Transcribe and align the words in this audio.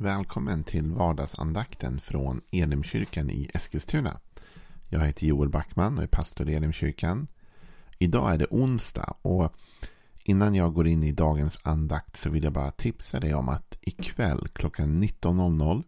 Välkommen 0.00 0.64
till 0.64 0.90
vardagsandakten 0.90 2.00
från 2.00 2.40
Elimkyrkan 2.52 3.30
i 3.30 3.50
Eskilstuna. 3.54 4.20
Jag 4.88 5.00
heter 5.00 5.26
Joel 5.26 5.48
Backman 5.48 5.98
och 5.98 6.04
är 6.04 6.08
pastor 6.08 6.48
i 6.48 6.54
Elimkyrkan. 6.54 7.26
Idag 7.98 8.34
är 8.34 8.38
det 8.38 8.46
onsdag 8.50 9.16
och 9.22 9.52
innan 10.24 10.54
jag 10.54 10.74
går 10.74 10.86
in 10.86 11.02
i 11.02 11.12
dagens 11.12 11.58
andakt 11.62 12.16
så 12.16 12.30
vill 12.30 12.44
jag 12.44 12.52
bara 12.52 12.70
tipsa 12.70 13.20
dig 13.20 13.34
om 13.34 13.48
att 13.48 13.78
ikväll 13.80 14.48
klockan 14.52 15.02
19.00 15.02 15.82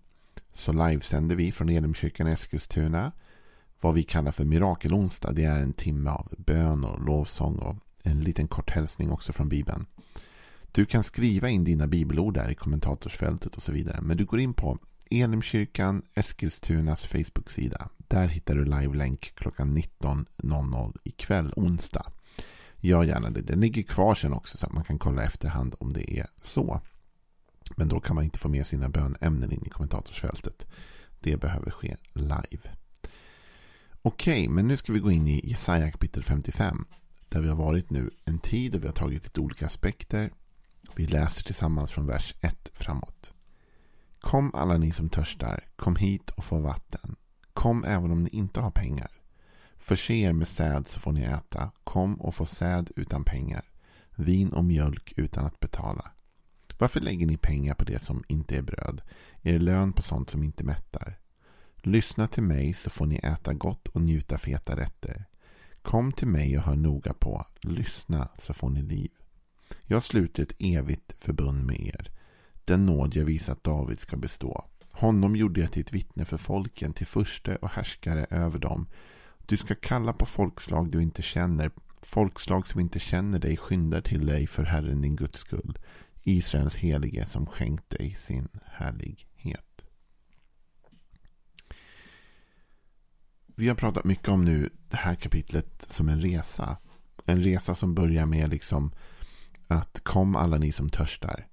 så 0.53 0.73
livesänder 0.73 1.37
vi 1.37 1.53
från 1.53 1.69
Elimkyrkan 1.69 2.29
i 2.29 2.33
Eskilstuna 2.33 3.13
vad 3.81 3.95
vi 3.95 4.03
kallar 4.03 4.33
för 4.33 4.45
mirakelonsdag. 4.45 5.33
Det 5.33 5.45
är 5.45 5.61
en 5.61 5.73
timme 5.73 6.11
av 6.11 6.35
bön 6.39 6.85
och 6.85 7.05
lovsång 7.05 7.59
och 7.59 7.77
en 8.03 8.21
liten 8.21 8.49
kort 8.49 8.71
hälsning 8.71 9.11
också 9.11 9.33
från 9.33 9.49
Bibeln. 9.49 9.87
Du 10.73 10.87
kan 10.87 11.03
skriva 11.03 11.49
in 11.49 11.65
dina 11.65 11.87
bibelord 11.87 12.35
där 12.35 12.51
i 12.51 12.55
kommentatorsfältet 12.55 13.57
och 13.57 13.63
så 13.63 13.73
vidare. 13.73 14.01
Men 14.01 14.17
du 14.17 14.25
går 14.25 14.41
in 14.41 14.55
på 14.55 14.79
Elimkyrkan 15.11 16.03
Eskilstunas 16.15 17.07
Facebook-sida. 17.07 17.89
Där 17.97 18.29
hittar 18.29 18.55
du 18.55 18.65
live-länk 18.65 19.33
klockan 19.35 19.77
19.00 19.77 20.97
ikväll 21.05 21.53
onsdag. 21.57 22.07
Gör 22.77 23.05
gärna 23.05 23.31
det. 23.31 23.41
Den 23.41 23.61
ligger 23.61 23.83
kvar 23.83 24.15
sen 24.15 24.33
också 24.33 24.59
så 24.59 24.67
att 24.67 24.73
man 24.73 24.85
kan 24.85 24.99
kolla 24.99 25.25
efterhand 25.25 25.75
om 25.79 25.93
det 25.93 26.19
är 26.19 26.27
så. 26.43 26.81
Men 27.77 27.89
då 27.89 28.01
kan 28.01 28.15
man 28.15 28.25
inte 28.25 28.39
få 28.39 28.49
med 28.49 28.67
sina 28.67 28.89
bönämnen 28.89 29.53
in 29.53 29.63
i 29.67 29.71
kommentatorsfältet. 29.71 30.67
Det 31.21 31.37
behöver 31.37 31.71
ske 31.71 31.97
live. 32.13 32.71
Okej, 34.03 34.49
men 34.49 34.69
nu 34.69 34.77
ska 34.77 34.93
vi 34.93 34.99
gå 34.99 35.11
in 35.11 35.29
i 35.29 35.49
Jesaja 35.49 35.91
kapitel 35.91 36.25
55. 36.25 36.85
Där 37.29 37.41
vi 37.41 37.49
har 37.49 37.57
varit 37.57 37.91
nu 37.91 38.11
en 38.25 38.39
tid 38.39 38.75
och 38.75 38.83
vi 38.83 38.87
har 38.87 38.95
tagit 38.95 39.25
lite 39.25 39.41
olika 39.41 39.67
aspekter. 39.67 40.31
Vi 41.01 41.07
läser 41.07 41.43
tillsammans 41.43 41.91
från 41.91 42.07
vers 42.07 42.35
1 42.41 42.71
framåt. 42.75 43.33
Kom 44.21 44.55
alla 44.55 44.77
ni 44.77 44.93
som 44.93 45.09
törstar, 45.09 45.65
kom 45.77 45.97
hit 45.97 46.31
och 46.31 46.45
få 46.45 46.59
vatten. 46.59 47.17
Kom 47.53 47.85
även 47.85 48.11
om 48.11 48.25
ni 48.25 48.31
inte 48.31 48.61
har 48.61 48.71
pengar. 48.71 49.11
Förse 49.79 50.15
er 50.15 50.33
med 50.33 50.49
säd 50.49 50.89
så 50.89 51.01
får 51.01 51.13
ni 51.13 51.23
äta. 51.23 51.71
Kom 51.85 52.21
och 52.21 52.35
få 52.35 52.47
säd 52.47 52.91
utan 52.97 53.25
pengar. 53.25 53.65
Vin 54.11 54.53
och 54.53 54.65
mjölk 54.65 55.13
utan 55.17 55.47
att 55.47 55.61
betala. 55.61 56.11
Varför 56.79 57.01
lägger 57.01 57.27
ni 57.27 57.37
pengar 57.37 57.75
på 57.75 57.85
det 57.85 58.03
som 58.03 58.25
inte 58.29 58.57
är 58.57 58.63
bröd? 58.63 59.03
Er 59.43 59.59
lön 59.59 59.93
på 59.93 60.03
sånt 60.03 60.31
som 60.31 60.43
inte 60.43 60.65
mättar. 60.65 61.19
Lyssna 61.77 62.29
till 62.29 62.43
mig 62.43 62.73
så 62.73 62.91
får 62.91 63.07
ni 63.07 63.17
äta 63.17 63.53
gott 63.53 63.89
och 63.89 64.01
njuta 64.01 64.39
feta 64.39 64.77
rätter. 64.77 65.25
Kom 65.83 66.13
till 66.13 66.29
mig 66.29 66.59
och 66.59 66.65
hör 66.65 66.77
noga 66.77 67.13
på. 67.13 67.47
Lyssna 67.61 68.29
så 68.39 68.55
får 68.55 68.71
ni 68.71 68.83
liv. 68.83 69.11
Jag 69.93 70.03
sluter 70.03 70.43
ett 70.43 70.57
evigt 70.59 71.15
förbund 71.19 71.67
med 71.67 71.81
er. 71.81 72.11
Den 72.65 72.87
nåd 72.87 73.17
jag 73.17 73.25
visat 73.25 73.65
David 73.65 74.01
ska 74.01 74.17
bestå. 74.17 74.65
Honom 74.91 75.37
gjorde 75.37 75.61
jag 75.61 75.73
till 75.73 75.83
ett 75.83 75.93
vittne 75.93 76.25
för 76.25 76.37
folken, 76.37 76.93
till 76.93 77.07
furste 77.07 77.57
och 77.57 77.69
härskare 77.69 78.27
över 78.31 78.59
dem. 78.59 78.87
Du 79.47 79.57
ska 79.57 79.75
kalla 79.75 80.13
på 80.13 80.27
folkslag 80.27 80.91
du 80.91 81.03
inte 81.03 81.23
känner. 81.23 81.71
Folkslag 82.03 82.67
som 82.67 82.81
inte 82.81 82.99
känner 82.99 83.39
dig 83.39 83.57
skyndar 83.57 84.01
till 84.01 84.27
dig 84.27 84.47
för 84.47 84.63
Herren 84.63 85.01
din 85.01 85.17
Guds 85.17 85.39
skull. 85.39 85.79
Israels 86.23 86.77
helige 86.77 87.27
som 87.27 87.47
skänkt 87.47 87.91
dig 87.91 88.17
sin 88.21 88.49
härlighet. 88.65 89.85
Vi 93.47 93.69
har 93.69 93.75
pratat 93.75 94.05
mycket 94.05 94.29
om 94.29 94.45
nu 94.45 94.71
det 94.89 94.97
här 94.97 95.15
kapitlet 95.15 95.87
som 95.89 96.09
en 96.09 96.21
resa. 96.21 96.77
En 97.27 97.43
resa 97.43 97.75
som 97.75 97.95
börjar 97.95 98.27
med 98.27 98.49
liksom 98.49 98.93
att 99.71 100.01
kom 100.05 100.37
alla 100.37 100.59
ni 100.59 100.73
som 100.73 100.91
törstar. 100.91 101.47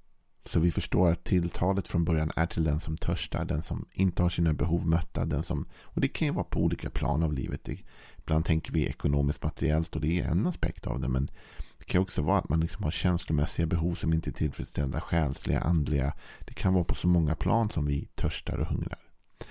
Så 0.45 0.59
vi 0.59 0.71
förstår 0.71 1.11
att 1.11 1.23
tilltalet 1.23 1.87
från 1.87 2.05
början 2.05 2.31
är 2.35 2.45
till 2.45 2.63
den 2.63 2.79
som 2.79 2.97
törstar, 2.97 3.45
den 3.45 3.63
som 3.63 3.85
inte 3.91 4.23
har 4.23 4.29
sina 4.29 4.53
behov 4.53 4.87
mötta. 4.87 5.25
Den 5.25 5.43
som, 5.43 5.67
och 5.81 6.01
det 6.01 6.07
kan 6.07 6.27
ju 6.27 6.33
vara 6.33 6.43
på 6.43 6.59
olika 6.59 6.89
plan 6.89 7.23
av 7.23 7.33
livet. 7.33 7.69
Ibland 8.17 8.45
tänker 8.45 8.73
vi 8.73 8.85
ekonomiskt 8.85 9.43
materiellt 9.43 9.95
och 9.95 10.01
det 10.01 10.19
är 10.19 10.27
en 10.27 10.47
aspekt 10.47 10.87
av 10.87 10.99
det. 10.99 11.07
Men 11.07 11.29
det 11.77 11.85
kan 11.85 12.01
också 12.01 12.21
vara 12.21 12.39
att 12.39 12.49
man 12.49 12.59
liksom 12.59 12.83
har 12.83 12.91
känslomässiga 12.91 13.65
behov 13.65 13.95
som 13.95 14.13
inte 14.13 14.29
är 14.29 14.31
tillfredsställda, 14.31 15.01
själsliga, 15.01 15.59
andliga. 15.59 16.13
Det 16.39 16.53
kan 16.53 16.73
vara 16.73 16.83
på 16.83 16.95
så 16.95 17.07
många 17.07 17.35
plan 17.35 17.69
som 17.69 17.85
vi 17.85 18.09
törstar 18.15 18.57
och 18.57 18.67
hungrar. 18.67 18.99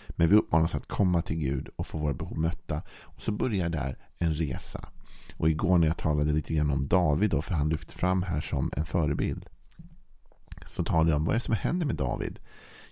Men 0.08 0.28
vi 0.28 0.36
uppmanas 0.36 0.74
att 0.74 0.86
komma 0.86 1.22
till 1.22 1.36
Gud 1.36 1.68
och 1.76 1.86
få 1.86 1.98
våra 1.98 2.14
behov 2.14 2.38
mötta. 2.38 2.82
Och 3.00 3.22
så 3.22 3.32
börjar 3.32 3.68
där 3.68 3.98
en 4.18 4.34
resa. 4.34 4.88
Och 5.36 5.50
igår 5.50 5.78
när 5.78 5.86
jag 5.86 5.98
talade 5.98 6.32
lite 6.32 6.54
grann 6.54 6.70
om 6.70 6.86
David, 6.86 7.30
då, 7.30 7.42
för 7.42 7.54
han 7.54 7.68
lyfts 7.68 7.94
fram 7.94 8.22
här 8.22 8.40
som 8.40 8.70
en 8.76 8.86
förebild. 8.86 9.46
Så 10.66 10.84
talade 10.84 11.10
jag 11.10 11.16
om 11.16 11.24
vad 11.24 11.34
är 11.34 11.38
det 11.38 11.44
som 11.44 11.54
händer 11.54 11.86
med 11.86 11.96
David? 11.96 12.38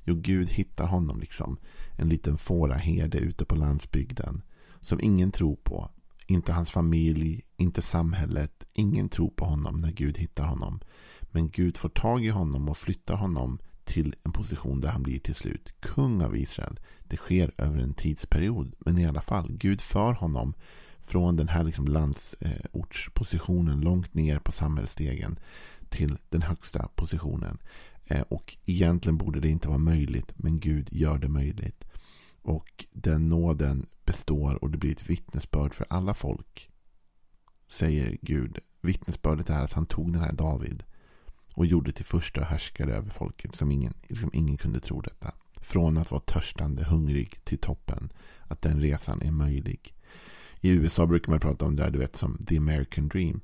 Jo, 0.04 0.14
Gud 0.14 0.48
hittar 0.48 0.86
honom 0.86 1.20
liksom. 1.20 1.56
En 1.96 2.08
liten 2.08 2.38
fåraherde 2.38 3.18
ute 3.18 3.44
på 3.44 3.54
landsbygden. 3.54 4.42
Som 4.80 5.00
ingen 5.00 5.32
tror 5.32 5.56
på. 5.56 5.90
Inte 6.26 6.52
hans 6.52 6.70
familj, 6.70 7.42
inte 7.56 7.82
samhället. 7.82 8.64
Ingen 8.72 9.08
tror 9.08 9.30
på 9.30 9.44
honom 9.44 9.80
när 9.80 9.90
Gud 9.90 10.18
hittar 10.18 10.44
honom. 10.44 10.80
Men 11.20 11.50
Gud 11.50 11.76
får 11.76 11.88
tag 11.88 12.24
i 12.24 12.28
honom 12.28 12.68
och 12.68 12.76
flyttar 12.76 13.14
honom 13.14 13.58
till 13.84 14.14
en 14.22 14.32
position 14.32 14.80
där 14.80 14.88
han 14.88 15.02
blir 15.02 15.18
till 15.18 15.34
slut 15.34 15.80
kung 15.80 16.22
av 16.22 16.36
Israel. 16.36 16.80
Det 17.02 17.16
sker 17.16 17.52
över 17.58 17.78
en 17.78 17.94
tidsperiod. 17.94 18.74
Men 18.78 18.98
i 18.98 19.06
alla 19.06 19.20
fall, 19.20 19.52
Gud 19.52 19.80
för 19.80 20.12
honom 20.12 20.54
från 21.04 21.36
den 21.36 21.48
här 21.48 21.64
liksom 21.64 21.88
landsortspositionen 21.88 23.80
långt 23.80 24.14
ner 24.14 24.38
på 24.38 24.52
samhällsstegen 24.52 25.38
till 25.88 26.18
den 26.28 26.42
högsta 26.42 26.88
positionen. 26.94 27.58
Eh, 28.06 28.20
och 28.20 28.56
egentligen 28.66 29.16
borde 29.16 29.40
det 29.40 29.48
inte 29.48 29.68
vara 29.68 29.78
möjligt, 29.78 30.32
men 30.36 30.60
Gud 30.60 30.88
gör 30.92 31.18
det 31.18 31.28
möjligt. 31.28 31.84
Och 32.42 32.84
den 32.92 33.28
nåden 33.28 33.86
består 34.04 34.64
och 34.64 34.70
det 34.70 34.78
blir 34.78 34.92
ett 34.92 35.10
vittnesbörd 35.10 35.74
för 35.74 35.86
alla 35.90 36.14
folk. 36.14 36.70
Säger 37.68 38.18
Gud. 38.22 38.58
Vittnesbördet 38.80 39.50
är 39.50 39.62
att 39.62 39.72
han 39.72 39.86
tog 39.86 40.12
den 40.12 40.22
här 40.22 40.32
David 40.32 40.82
och 41.54 41.66
gjorde 41.66 41.92
till 41.92 42.04
första 42.04 42.44
härskare 42.44 42.94
över 42.94 43.10
folket. 43.10 43.54
Som 43.54 43.70
ingen, 43.70 43.94
liksom 44.02 44.30
ingen 44.32 44.56
kunde 44.56 44.80
tro 44.80 45.00
detta. 45.00 45.34
Från 45.60 45.98
att 45.98 46.10
vara 46.10 46.20
törstande, 46.20 46.84
hungrig 46.84 47.44
till 47.44 47.58
toppen. 47.58 48.12
Att 48.42 48.62
den 48.62 48.80
resan 48.80 49.22
är 49.22 49.30
möjlig. 49.30 49.93
I 50.64 50.70
USA 50.70 51.06
brukar 51.06 51.30
man 51.30 51.40
prata 51.40 51.64
om 51.64 51.76
det 51.76 51.82
här, 51.82 51.90
du 51.90 51.98
vet, 51.98 52.16
som 52.16 52.38
the 52.46 52.56
American 52.56 53.08
dream. 53.08 53.40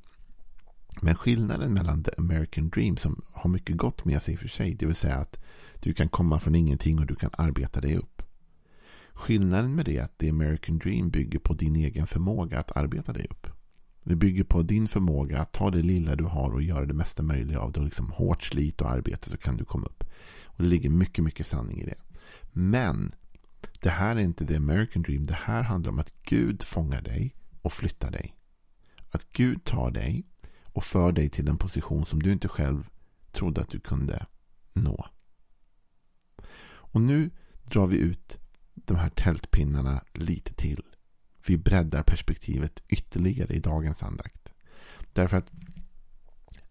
Men 1.00 1.14
skillnaden 1.14 1.74
mellan 1.74 2.04
the 2.04 2.10
American 2.18 2.68
dream 2.68 2.96
som 2.96 3.22
har 3.32 3.50
mycket 3.50 3.76
gott 3.76 4.04
med 4.04 4.22
sig 4.22 4.36
för 4.36 4.48
sig. 4.48 4.74
Det 4.74 4.86
vill 4.86 4.94
säga 4.94 5.16
att 5.16 5.38
du 5.80 5.92
kan 5.94 6.08
komma 6.08 6.40
från 6.40 6.54
ingenting 6.54 6.98
och 6.98 7.06
du 7.06 7.14
kan 7.14 7.30
arbeta 7.32 7.80
dig 7.80 7.96
upp. 7.96 8.22
Skillnaden 9.12 9.74
med 9.74 9.84
det 9.84 9.96
är 9.96 10.02
att 10.02 10.18
the 10.18 10.30
American 10.30 10.78
dream 10.78 11.10
bygger 11.10 11.38
på 11.38 11.54
din 11.54 11.76
egen 11.76 12.06
förmåga 12.06 12.58
att 12.58 12.76
arbeta 12.76 13.12
dig 13.12 13.26
upp. 13.30 13.46
Det 14.04 14.16
bygger 14.16 14.44
på 14.44 14.62
din 14.62 14.88
förmåga 14.88 15.40
att 15.40 15.52
ta 15.52 15.70
det 15.70 15.82
lilla 15.82 16.16
du 16.16 16.24
har 16.24 16.50
och 16.50 16.62
göra 16.62 16.86
det 16.86 16.94
mesta 16.94 17.22
möjliga 17.22 17.60
av 17.60 17.72
det. 17.72 17.80
Liksom 17.80 18.10
hårt 18.10 18.42
slit 18.42 18.80
och 18.80 18.90
arbete 18.90 19.30
så 19.30 19.36
kan 19.36 19.56
du 19.56 19.64
komma 19.64 19.86
upp. 19.86 20.04
Och 20.44 20.62
Det 20.62 20.68
ligger 20.68 20.90
mycket, 20.90 21.24
mycket 21.24 21.46
sanning 21.46 21.80
i 21.80 21.84
det. 21.84 21.98
Men 22.52 23.14
det 23.80 23.90
här 23.90 24.16
är 24.16 24.20
inte 24.20 24.46
the 24.46 24.56
American 24.56 25.02
dream. 25.02 25.26
Det 25.26 25.34
här 25.34 25.62
handlar 25.62 25.92
om 25.92 25.98
att 25.98 26.14
Gud 26.22 26.62
fångar 26.62 27.02
dig 27.02 27.36
och 27.62 27.72
flyttar 27.72 28.10
dig. 28.10 28.36
Att 29.10 29.32
Gud 29.32 29.64
tar 29.64 29.90
dig 29.90 30.26
och 30.64 30.84
för 30.84 31.12
dig 31.12 31.28
till 31.28 31.48
en 31.48 31.58
position 31.58 32.06
som 32.06 32.22
du 32.22 32.32
inte 32.32 32.48
själv 32.48 32.88
trodde 33.32 33.60
att 33.60 33.68
du 33.68 33.80
kunde 33.80 34.26
nå. 34.72 35.06
Och 36.62 37.00
nu 37.00 37.30
drar 37.64 37.86
vi 37.86 37.96
ut 37.96 38.38
de 38.74 38.96
här 38.96 39.10
tältpinnarna 39.10 40.04
lite 40.14 40.54
till. 40.54 40.82
Vi 41.46 41.56
breddar 41.56 42.02
perspektivet 42.02 42.82
ytterligare 42.88 43.54
i 43.54 43.58
dagens 43.58 44.02
andakt. 44.02 44.52
Därför 45.12 45.36
att 45.36 45.50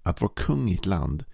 att 0.01 0.21
vara 0.21 0.31
kung 0.35 0.69
i 0.69 0.73
ett 0.73 0.85
land 0.85 1.25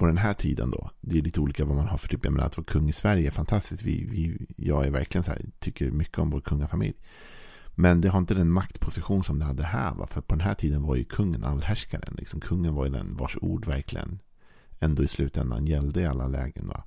på 0.00 0.06
den 0.06 0.18
här 0.18 0.34
tiden 0.34 0.70
då. 0.70 0.90
Det 1.00 1.18
är 1.18 1.22
lite 1.22 1.40
olika 1.40 1.64
vad 1.64 1.76
man 1.76 1.88
har 1.88 1.98
för 1.98 2.08
typ. 2.08 2.24
Jag 2.24 2.32
menar 2.32 2.46
att 2.46 2.56
vara 2.56 2.64
kung 2.64 2.88
i 2.88 2.92
Sverige 2.92 3.26
är 3.26 3.30
fantastiskt. 3.30 3.82
Vi, 3.82 4.06
vi, 4.10 4.46
jag 4.56 4.86
är 4.86 4.90
verkligen 4.90 5.24
så 5.24 5.30
här, 5.30 5.42
tycker 5.58 5.90
mycket 5.90 6.18
om 6.18 6.30
vår 6.30 6.40
kungafamilj. 6.40 6.94
Men 7.74 8.00
det 8.00 8.08
har 8.08 8.18
inte 8.18 8.34
den 8.34 8.50
maktposition 8.50 9.24
som 9.24 9.38
det 9.38 9.44
hade 9.44 9.62
här. 9.62 9.94
Va? 9.94 10.06
För 10.06 10.20
på 10.20 10.34
den 10.34 10.44
här 10.44 10.54
tiden 10.54 10.82
var 10.82 10.96
ju 10.96 11.04
kungen 11.04 11.44
allhärskaren. 11.44 12.14
Liksom, 12.18 12.40
kungen 12.40 12.74
var 12.74 12.84
ju 12.84 12.90
den 12.90 13.16
vars 13.16 13.36
ord 13.40 13.66
verkligen 13.66 14.18
ändå 14.78 15.02
i 15.02 15.08
slutändan 15.08 15.66
gällde 15.66 16.00
i 16.00 16.06
alla 16.06 16.28
lägen. 16.28 16.68
Va? 16.68 16.84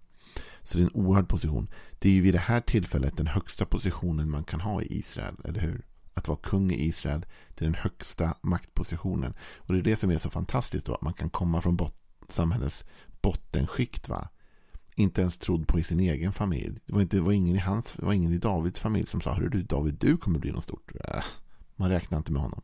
Så 0.62 0.78
det 0.78 0.84
är 0.84 0.86
en 0.86 1.02
oerhörd 1.02 1.28
position. 1.28 1.68
Det 2.00 2.10
är 2.10 2.14
ju 2.14 2.22
vid 2.22 2.34
det 2.34 2.40
här 2.40 2.62
tillfället 2.62 3.18
den 3.18 3.28
högsta 3.28 3.66
positionen 3.66 4.30
man 4.30 4.44
kan 4.44 4.62
ha 4.62 4.82
i 4.82 5.00
Israel. 5.00 5.36
Eller 5.44 5.62
hur? 5.62 5.86
Att 6.14 6.28
vara 6.28 6.40
kung 6.44 6.72
i 6.72 6.86
Israel. 6.88 7.26
Det 7.56 7.66
är 7.66 7.70
den 7.70 7.82
högsta 7.82 8.38
maktpositionen. 8.42 9.34
Och 9.58 9.74
det 9.74 9.80
är 9.80 9.84
det 9.84 9.96
som 9.96 10.12
är 10.12 10.18
så 10.18 10.30
fantastiskt 10.30 10.86
då. 10.86 10.96
Att 10.96 11.02
man 11.02 11.14
kan 11.14 11.30
komma 11.30 11.62
från 11.62 11.76
botten 11.76 12.03
samhällets 12.34 12.84
bottenskikt. 13.22 14.10
Va? 14.10 14.30
Inte 14.96 15.22
ens 15.22 15.38
trodd 15.38 15.68
på 15.68 15.80
i 15.80 15.84
sin 15.84 16.00
egen 16.00 16.34
familj. 16.34 16.80
Det 16.86 16.94
var, 16.94 17.02
inte, 17.02 17.18
det 17.18 17.24
var, 17.24 17.32
ingen, 17.32 17.56
i 17.56 17.60
hans, 17.60 17.94
det 17.94 18.06
var 18.06 18.14
ingen 18.14 18.34
i 18.34 18.38
Davids 18.38 18.80
familj 18.80 19.08
som 19.08 19.22
sa 19.22 19.34
Hörru 19.34 19.50
du 19.50 19.64
David, 19.64 19.96
du 20.00 20.18
kommer 20.18 20.40
bli 20.40 20.52
något 20.52 20.64
stort. 20.64 20.92
Äh, 20.96 21.24
man 21.76 21.90
räknar 21.90 22.18
inte 22.18 22.32
med 22.32 22.42
honom. 22.42 22.62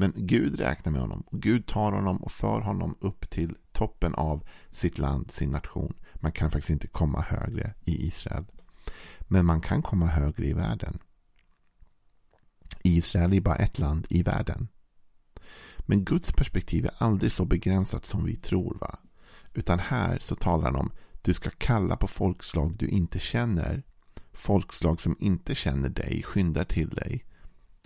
Men 0.00 0.12
Gud 0.16 0.60
räknar 0.60 0.92
med 0.92 1.00
honom. 1.00 1.24
Gud 1.30 1.66
tar 1.66 1.92
honom 1.92 2.16
och 2.16 2.32
för 2.32 2.60
honom 2.60 2.96
upp 3.00 3.30
till 3.30 3.56
toppen 3.72 4.14
av 4.14 4.44
sitt 4.70 4.98
land, 4.98 5.30
sin 5.30 5.50
nation. 5.50 5.94
Man 6.14 6.32
kan 6.32 6.50
faktiskt 6.50 6.70
inte 6.70 6.86
komma 6.86 7.20
högre 7.20 7.74
i 7.84 8.06
Israel. 8.06 8.44
Men 9.20 9.46
man 9.46 9.60
kan 9.60 9.82
komma 9.82 10.06
högre 10.06 10.46
i 10.46 10.52
världen. 10.52 10.98
Israel 12.82 13.32
är 13.32 13.40
bara 13.40 13.56
ett 13.56 13.78
land 13.78 14.06
i 14.10 14.22
världen. 14.22 14.68
Men 15.90 16.04
Guds 16.04 16.32
perspektiv 16.32 16.84
är 16.84 16.90
aldrig 16.98 17.32
så 17.32 17.44
begränsat 17.44 18.06
som 18.06 18.24
vi 18.24 18.36
tror. 18.36 18.78
va? 18.80 18.98
Utan 19.54 19.78
här 19.78 20.18
så 20.18 20.34
talar 20.34 20.64
han 20.64 20.76
om 20.76 20.92
du 21.22 21.34
ska 21.34 21.50
kalla 21.50 21.96
på 21.96 22.06
folkslag 22.06 22.76
du 22.78 22.88
inte 22.88 23.18
känner. 23.18 23.82
Folkslag 24.32 25.00
som 25.00 25.16
inte 25.20 25.54
känner 25.54 25.88
dig 25.88 26.22
skyndar 26.22 26.64
till 26.64 26.88
dig. 26.88 27.24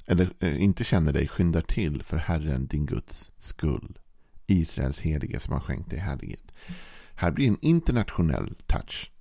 Eller 0.07 0.33
äh, 0.39 0.63
inte 0.63 0.85
känner 0.85 1.13
dig 1.13 1.29
skyndar 1.29 1.61
till 1.61 2.03
för 2.03 2.17
Herren 2.17 2.67
din 2.67 2.87
Guds 2.87 3.31
skull. 3.39 3.99
Israels 4.47 5.01
helige 5.01 5.41
som 5.41 5.53
har 5.53 5.61
skänkt 5.61 5.91
dig 5.91 5.99
härlighet. 5.99 6.53
Här 7.15 7.31
blir 7.31 7.49
en 7.49 7.59
internationell 7.61 8.55
touch. 8.67 9.13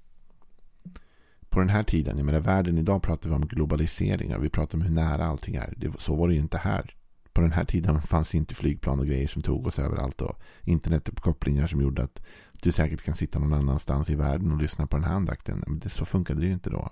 På 1.49 1.59
den 1.59 1.69
här 1.69 1.83
tiden, 1.83 2.17
jag 2.17 2.25
menar 2.25 2.39
världen 2.39 2.77
idag 2.77 3.03
pratar 3.03 3.29
vi 3.29 3.35
om 3.35 3.47
globalisering 3.47 4.35
och 4.35 4.43
vi 4.43 4.49
pratar 4.49 4.77
om 4.77 4.81
hur 4.81 4.91
nära 4.93 5.25
allting 5.25 5.55
är. 5.55 5.73
Det, 5.77 6.01
så 6.01 6.15
var 6.15 6.27
det 6.27 6.33
ju 6.33 6.39
inte 6.39 6.57
här. 6.57 6.95
På 7.33 7.41
den 7.41 7.51
här 7.51 7.65
tiden 7.65 8.01
fanns 8.01 8.35
inte 8.35 8.55
flygplan 8.55 8.99
och 8.99 9.07
grejer 9.07 9.27
som 9.27 9.41
tog 9.41 9.67
oss 9.67 9.79
överallt 9.79 10.21
och 10.21 10.39
internetuppkopplingar 10.63 11.67
som 11.67 11.81
gjorde 11.81 12.03
att 12.03 12.21
du 12.61 12.71
säkert 12.71 13.01
kan 13.01 13.15
sitta 13.15 13.39
någon 13.39 13.53
annanstans 13.53 14.09
i 14.09 14.15
världen 14.15 14.51
och 14.51 14.57
lyssna 14.57 14.87
på 14.87 14.97
den 14.97 15.03
här 15.03 15.15
andakten. 15.15 15.81
Så 15.89 16.05
funkade 16.05 16.39
det 16.39 16.47
ju 16.47 16.53
inte 16.53 16.69
då. 16.69 16.89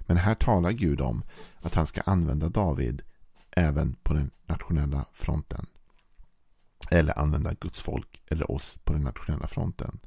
Men 0.00 0.16
här 0.16 0.34
talar 0.34 0.72
Gud 0.72 1.00
om 1.00 1.22
att 1.60 1.74
han 1.74 1.86
ska 1.86 2.00
använda 2.00 2.48
David 2.48 3.02
även 3.50 3.94
på 3.94 4.14
den 4.14 4.30
nationella 4.46 5.04
fronten. 5.12 5.66
Eller 6.90 7.18
använda 7.18 7.54
Guds 7.54 7.80
folk 7.80 8.22
eller 8.26 8.50
oss 8.50 8.78
på 8.84 8.92
den 8.92 9.02
nationella 9.02 9.46
fronten. 9.46 10.00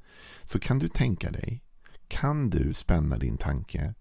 Så 0.44 0.60
kan 0.60 0.80
du 0.80 0.88
tänka 0.88 1.32
dig, 1.32 1.64
kan 2.08 2.50
du 2.50 2.74
spänna 2.74 3.18
din 3.18 3.38
tanke 3.38 3.94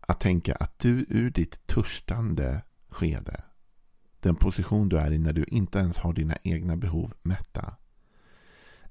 att 0.00 0.20
tänka 0.20 0.54
att 0.54 0.78
du 0.78 1.06
ur 1.08 1.30
ditt 1.30 1.66
törstande 1.66 2.62
skede, 2.88 3.44
den 4.22 4.36
position 4.36 4.88
du 4.88 4.98
är 4.98 5.10
i 5.10 5.18
när 5.18 5.32
du 5.32 5.44
inte 5.44 5.78
ens 5.78 5.98
har 5.98 6.12
dina 6.12 6.36
egna 6.42 6.76
behov 6.76 7.12
mätta, 7.22 7.74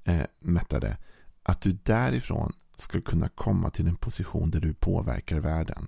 eh, 0.04 0.26
mättade, 0.40 0.98
att 1.44 1.62
du 1.62 1.72
därifrån 1.72 2.54
ska 2.78 3.02
kunna 3.02 3.30
komma 3.30 3.70
till 3.70 3.88
en 3.88 3.96
position 3.96 4.52
där 4.52 4.60
du 4.60 4.74
påverkar 4.74 5.40
världen. 5.40 5.88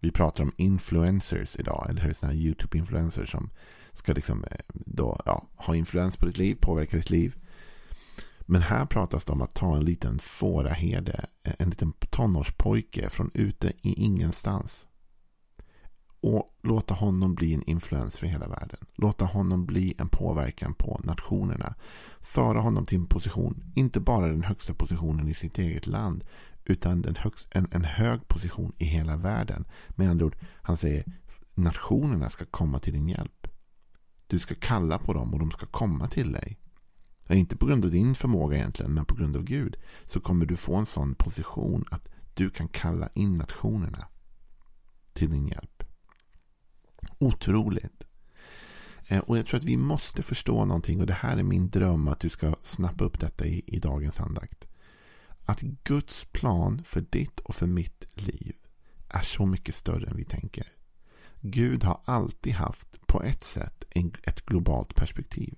Vi 0.00 0.10
pratar 0.10 0.44
om 0.44 0.52
influencers 0.56 1.56
idag, 1.56 1.86
eller 1.90 2.02
hur? 2.02 2.12
Sådana 2.12 2.34
här 2.34 2.40
YouTube-influencers 2.40 3.30
som 3.30 3.50
ska 3.92 4.12
liksom 4.12 4.44
eh, 4.44 4.58
då, 4.72 5.20
ja, 5.24 5.46
ha 5.54 5.76
influens 5.76 6.16
på 6.16 6.26
ditt 6.26 6.38
liv, 6.38 6.56
påverka 6.60 6.96
ditt 6.96 7.10
liv. 7.10 7.36
Men 8.40 8.62
här 8.62 8.86
pratas 8.86 9.24
det 9.24 9.32
om 9.32 9.42
att 9.42 9.54
ta 9.54 9.76
en 9.76 9.84
liten 9.84 10.18
fåraherde, 10.18 11.26
eh, 11.42 11.54
en 11.58 11.68
liten 11.68 11.92
tonårspojke 11.92 13.10
från 13.10 13.30
ute 13.34 13.72
i 13.82 13.92
ingenstans. 14.04 14.86
Och 16.22 16.58
låta 16.62 16.94
honom 16.94 17.34
bli 17.34 17.54
en 17.54 17.62
influens 17.62 18.18
för 18.18 18.26
hela 18.26 18.48
världen. 18.48 18.78
Låta 18.94 19.24
honom 19.24 19.66
bli 19.66 19.94
en 19.98 20.08
påverkan 20.08 20.74
på 20.74 21.00
nationerna. 21.04 21.74
Föra 22.20 22.60
honom 22.60 22.86
till 22.86 22.98
en 22.98 23.06
position, 23.06 23.64
inte 23.74 24.00
bara 24.00 24.26
den 24.26 24.42
högsta 24.42 24.74
positionen 24.74 25.28
i 25.28 25.34
sitt 25.34 25.58
eget 25.58 25.86
land, 25.86 26.24
utan 26.64 27.02
den 27.02 27.16
högst, 27.16 27.48
en, 27.50 27.68
en 27.70 27.84
hög 27.84 28.28
position 28.28 28.72
i 28.78 28.84
hela 28.84 29.16
världen. 29.16 29.64
Med 29.88 30.10
andra 30.10 30.26
ord, 30.26 30.36
han 30.62 30.76
säger 30.76 31.04
nationerna 31.54 32.30
ska 32.30 32.44
komma 32.44 32.78
till 32.78 32.92
din 32.92 33.08
hjälp. 33.08 33.48
Du 34.26 34.38
ska 34.38 34.54
kalla 34.54 34.98
på 34.98 35.12
dem 35.12 35.32
och 35.32 35.38
de 35.38 35.50
ska 35.50 35.66
komma 35.66 36.08
till 36.08 36.32
dig. 36.32 36.58
Inte 37.28 37.56
på 37.56 37.66
grund 37.66 37.84
av 37.84 37.90
din 37.90 38.14
förmåga 38.14 38.56
egentligen, 38.56 38.94
men 38.94 39.04
på 39.04 39.14
grund 39.14 39.36
av 39.36 39.42
Gud. 39.42 39.76
Så 40.06 40.20
kommer 40.20 40.46
du 40.46 40.56
få 40.56 40.74
en 40.76 40.86
sån 40.86 41.14
position 41.14 41.84
att 41.90 42.08
du 42.34 42.50
kan 42.50 42.68
kalla 42.68 43.08
in 43.14 43.38
nationerna 43.38 44.06
till 45.12 45.30
din 45.30 45.48
hjälp. 45.48 45.71
Otroligt. 47.18 48.06
Eh, 49.08 49.18
och 49.18 49.38
jag 49.38 49.46
tror 49.46 49.60
att 49.60 49.64
vi 49.64 49.76
måste 49.76 50.22
förstå 50.22 50.64
någonting 50.64 51.00
och 51.00 51.06
det 51.06 51.12
här 51.12 51.36
är 51.36 51.42
min 51.42 51.70
dröm 51.70 52.08
att 52.08 52.20
du 52.20 52.28
ska 52.28 52.54
snappa 52.62 53.04
upp 53.04 53.20
detta 53.20 53.46
i, 53.46 53.62
i 53.66 53.78
dagens 53.78 54.20
andakt. 54.20 54.68
Att 55.44 55.60
Guds 55.60 56.24
plan 56.32 56.82
för 56.84 57.00
ditt 57.00 57.40
och 57.40 57.54
för 57.54 57.66
mitt 57.66 58.06
liv 58.14 58.56
är 59.08 59.22
så 59.22 59.46
mycket 59.46 59.74
större 59.74 60.06
än 60.06 60.16
vi 60.16 60.24
tänker. 60.24 60.66
Gud 61.40 61.84
har 61.84 62.00
alltid 62.04 62.52
haft 62.52 63.06
på 63.06 63.22
ett 63.22 63.44
sätt 63.44 63.84
en, 63.90 64.12
ett 64.22 64.46
globalt 64.46 64.94
perspektiv. 64.94 65.54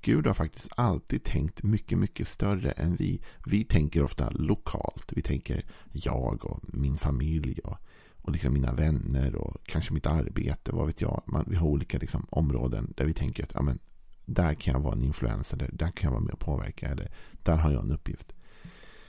Gud 0.00 0.26
har 0.26 0.34
faktiskt 0.34 0.68
alltid 0.76 1.24
tänkt 1.24 1.62
mycket, 1.62 1.98
mycket 1.98 2.28
större 2.28 2.70
än 2.70 2.96
vi. 2.96 3.22
Vi 3.46 3.64
tänker 3.64 4.02
ofta 4.02 4.30
lokalt. 4.30 5.12
Vi 5.16 5.22
tänker 5.22 5.66
jag 5.92 6.44
och 6.44 6.60
min 6.62 6.96
familj 6.96 7.60
och, 7.64 7.78
och 8.24 8.32
liksom 8.32 8.54
mina 8.54 8.72
vänner 8.72 9.34
och 9.34 9.56
kanske 9.66 9.92
mitt 9.92 10.06
arbete. 10.06 10.72
Vad 10.72 10.86
vet 10.86 11.00
jag. 11.00 11.22
Man, 11.26 11.44
vi 11.48 11.56
har 11.56 11.66
olika 11.66 11.98
liksom, 11.98 12.26
områden 12.30 12.92
där 12.96 13.04
vi 13.04 13.12
tänker 13.12 13.42
att 13.42 13.52
ja, 13.54 13.62
men, 13.62 13.78
där 14.24 14.54
kan 14.54 14.74
jag 14.74 14.80
vara 14.80 14.92
en 14.92 15.02
influencer. 15.02 15.56
där, 15.56 15.70
där 15.72 15.90
kan 15.90 16.06
jag 16.06 16.10
vara 16.10 16.24
med 16.24 16.32
och 16.32 16.40
påverka. 16.40 16.88
Eller 16.88 17.12
där 17.42 17.56
har 17.56 17.72
jag 17.72 17.84
en 17.84 17.92
uppgift. 17.92 18.34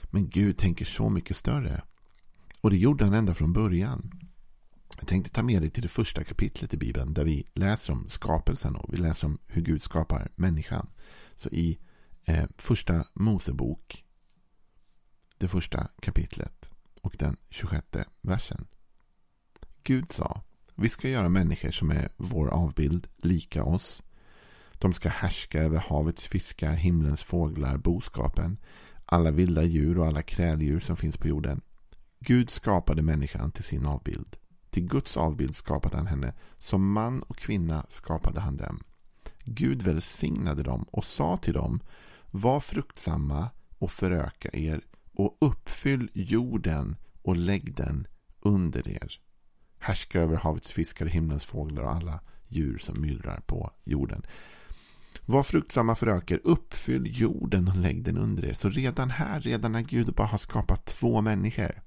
Men 0.04 0.28
Gud 0.28 0.58
tänker 0.58 0.84
så 0.84 1.08
mycket 1.08 1.36
större. 1.36 1.82
Och 2.60 2.70
det 2.70 2.76
gjorde 2.76 3.04
han 3.04 3.14
ända 3.14 3.34
från 3.34 3.52
början. 3.52 4.10
Jag 4.98 5.08
tänkte 5.08 5.30
ta 5.30 5.42
med 5.42 5.62
dig 5.62 5.70
till 5.70 5.82
det 5.82 5.88
första 5.88 6.24
kapitlet 6.24 6.74
i 6.74 6.76
Bibeln 6.76 7.14
där 7.14 7.24
vi 7.24 7.44
läser 7.54 7.92
om 7.92 8.08
skapelsen 8.08 8.76
och 8.76 8.94
vi 8.94 8.96
läser 8.96 9.26
om 9.26 9.38
hur 9.46 9.62
Gud 9.62 9.82
skapar 9.82 10.30
människan. 10.34 10.90
Så 11.34 11.48
i 11.48 11.78
eh, 12.24 12.44
första 12.56 13.04
Mosebok, 13.14 14.04
det 15.38 15.48
första 15.48 15.88
kapitlet 16.00 16.68
och 17.02 17.16
den 17.18 17.36
26 17.50 17.86
versen. 18.20 18.66
Gud 19.86 20.12
sa, 20.12 20.42
vi 20.74 20.88
ska 20.88 21.08
göra 21.08 21.28
människor 21.28 21.70
som 21.70 21.90
är 21.90 22.08
vår 22.16 22.48
avbild 22.48 23.06
lika 23.16 23.64
oss. 23.64 24.02
De 24.72 24.92
ska 24.92 25.08
härska 25.08 25.62
över 25.62 25.78
havets 25.78 26.26
fiskar, 26.26 26.72
himlens 26.72 27.22
fåglar, 27.22 27.76
boskapen, 27.76 28.56
alla 29.04 29.30
vilda 29.30 29.62
djur 29.62 29.98
och 29.98 30.06
alla 30.06 30.22
kräldjur 30.22 30.80
som 30.80 30.96
finns 30.96 31.16
på 31.16 31.28
jorden. 31.28 31.60
Gud 32.20 32.50
skapade 32.50 33.02
människan 33.02 33.52
till 33.52 33.64
sin 33.64 33.86
avbild. 33.86 34.36
Till 34.70 34.88
Guds 34.88 35.16
avbild 35.16 35.56
skapade 35.56 35.96
han 35.96 36.06
henne. 36.06 36.34
Som 36.58 36.92
man 36.92 37.22
och 37.22 37.36
kvinna 37.36 37.86
skapade 37.88 38.40
han 38.40 38.56
dem. 38.56 38.82
Gud 39.44 39.82
välsignade 39.82 40.62
dem 40.62 40.82
och 40.90 41.04
sa 41.04 41.36
till 41.36 41.54
dem 41.54 41.80
Var 42.30 42.60
fruktsamma 42.60 43.48
och 43.78 43.90
föröka 43.90 44.48
er 44.52 44.80
och 45.12 45.36
uppfyll 45.40 46.10
jorden 46.12 46.96
och 47.22 47.36
lägg 47.36 47.74
den 47.74 48.06
under 48.40 48.88
er. 48.88 49.20
Härska 49.78 50.20
över 50.20 50.36
havets 50.36 50.72
fiskar, 50.72 51.06
himlens 51.06 51.44
fåglar 51.44 51.82
och 51.82 51.92
alla 51.92 52.20
djur 52.48 52.78
som 52.78 53.00
myllrar 53.00 53.40
på 53.46 53.70
jorden. 53.84 54.22
Var 55.24 55.42
fruktsamma 55.42 55.94
föröker, 55.94 56.40
uppfyll 56.44 57.20
jorden 57.20 57.68
och 57.68 57.76
lägg 57.76 58.04
den 58.04 58.18
under 58.18 58.44
er. 58.44 58.52
Så 58.52 58.68
redan 58.68 59.10
här, 59.10 59.40
redan 59.40 59.72
när 59.72 59.80
Gud 59.80 60.14
bara 60.14 60.26
har 60.26 60.38
skapat 60.38 60.86
två 60.86 61.20
människor, 61.20 61.82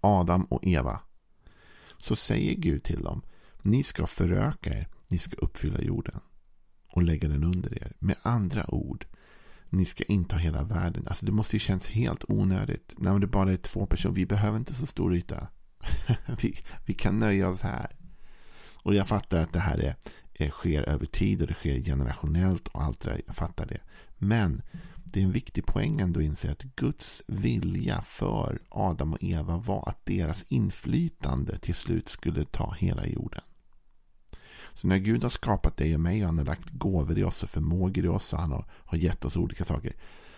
Adam 0.00 0.44
och 0.44 0.64
Eva, 0.64 1.00
så 1.98 2.16
säger 2.16 2.54
Gud 2.54 2.84
till 2.84 3.02
dem, 3.02 3.22
ni 3.62 3.82
ska 3.82 4.06
föröka 4.06 4.78
er, 4.78 4.88
ni 5.08 5.18
ska 5.18 5.36
uppfylla 5.36 5.80
jorden 5.80 6.20
och 6.92 7.02
lägga 7.02 7.28
den 7.28 7.44
under 7.44 7.82
er. 7.82 7.92
Med 7.98 8.16
andra 8.22 8.74
ord, 8.74 9.06
ni 9.70 9.84
ska 9.84 10.04
inta 10.04 10.36
hela 10.36 10.62
världen. 10.62 11.06
Alltså 11.08 11.26
det 11.26 11.32
måste 11.32 11.56
ju 11.56 11.60
kännas 11.60 11.88
helt 11.88 12.24
onödigt 12.28 12.94
när 12.96 13.18
det 13.18 13.26
bara 13.26 13.52
är 13.52 13.56
två 13.56 13.86
personer. 13.86 14.14
Vi 14.14 14.26
behöver 14.26 14.58
inte 14.58 14.74
så 14.74 14.86
stor 14.86 15.14
yta. 15.14 15.48
vi, 16.42 16.58
vi 16.84 16.94
kan 16.94 17.18
nöja 17.18 17.48
oss 17.48 17.62
här. 17.62 17.96
Och 18.84 18.94
jag 18.94 19.08
fattar 19.08 19.40
att 19.40 19.52
det 19.52 19.60
här 19.60 19.78
är, 19.78 19.96
är, 20.34 20.50
sker 20.50 20.82
över 20.82 21.06
tid 21.06 21.42
och 21.42 21.48
det 21.48 21.54
sker 21.54 21.80
generationellt 21.80 22.68
och 22.68 22.82
allt 22.82 23.00
det 23.00 23.10
där. 23.10 23.22
Jag 23.26 23.36
fattar 23.36 23.66
det. 23.66 23.80
Men 24.18 24.62
det 25.04 25.20
är 25.20 25.24
en 25.24 25.32
viktig 25.32 25.66
poäng 25.66 26.00
ändå 26.00 26.20
att 26.20 26.24
inse 26.24 26.50
att 26.50 26.62
Guds 26.62 27.22
vilja 27.26 28.02
för 28.02 28.62
Adam 28.68 29.12
och 29.12 29.22
Eva 29.22 29.56
var 29.56 29.88
att 29.88 30.06
deras 30.06 30.44
inflytande 30.48 31.58
till 31.58 31.74
slut 31.74 32.08
skulle 32.08 32.44
ta 32.44 32.74
hela 32.78 33.06
jorden. 33.06 33.42
Så 34.74 34.88
när 34.88 34.98
Gud 34.98 35.22
har 35.22 35.30
skapat 35.30 35.76
dig 35.76 35.94
och 35.94 36.00
mig 36.00 36.20
och 36.20 36.26
han 36.26 36.38
har 36.38 36.44
lagt 36.44 36.70
gåvor 36.70 37.18
i 37.18 37.24
oss 37.24 37.42
och 37.42 37.50
förmågor 37.50 38.04
i 38.04 38.08
oss 38.08 38.32
och 38.32 38.38
han 38.38 38.52
har, 38.52 38.64
har 38.70 38.98
gett 38.98 39.24
oss 39.24 39.36
olika 39.36 39.64
saker. 39.64 39.96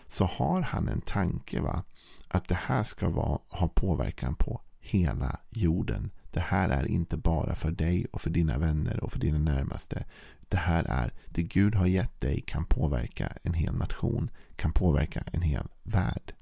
Så 0.09 0.25
har 0.25 0.63
han 0.63 0.89
en 0.89 1.01
tanke 1.01 1.61
va. 1.61 1.85
Att 2.29 2.49
det 2.49 2.55
här 2.55 2.83
ska 2.83 3.09
vara, 3.09 3.39
ha 3.49 3.69
påverkan 3.69 4.35
på 4.35 4.61
hela 4.87 5.41
jorden. 5.51 6.11
Det 6.31 6.41
här 6.41 6.69
är 6.69 6.87
inte 6.87 7.17
bara 7.17 7.55
för 7.55 7.71
dig 7.71 8.07
och 8.13 8.21
för 8.21 8.31
dina 8.31 8.59
vänner 8.59 9.05
och 9.05 9.13
för 9.13 9.19
dina 9.19 9.39
närmaste. 9.39 10.05
Det 10.49 10.57
här 10.57 10.85
är 10.85 11.13
det 11.27 11.43
Gud 11.43 11.75
har 11.75 11.87
gett 11.87 12.21
dig 12.21 12.41
kan 12.41 12.65
påverka 12.65 13.33
en 13.43 13.55
hel 13.55 13.75
nation, 13.75 14.31
kan 14.57 14.73
påverka 14.73 15.25
en 15.33 15.43
hel 15.43 15.69
värld. 15.83 16.35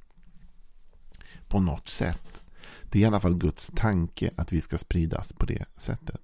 På 1.48 1.60
något 1.60 1.88
sätt. 1.88 2.42
Det 2.82 2.98
är 2.98 3.02
i 3.02 3.04
alla 3.04 3.20
fall 3.20 3.38
Guds 3.38 3.70
tanke 3.74 4.30
att 4.36 4.52
vi 4.52 4.60
ska 4.60 4.78
spridas 4.78 5.32
på 5.32 5.46
det 5.46 5.64
sättet. 5.76 6.20